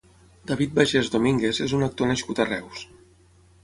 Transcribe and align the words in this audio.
David 0.51 0.73
Bagés 0.79 1.11
Domínguez 1.17 1.63
és 1.69 1.77
un 1.81 1.87
actor 1.91 2.13
nascut 2.15 2.43
a 2.47 2.51
Reus. 2.53 2.87